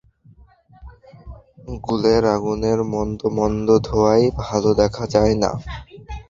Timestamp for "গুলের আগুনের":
1.83-2.79